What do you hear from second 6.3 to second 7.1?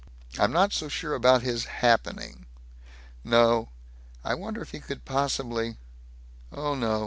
Oh no.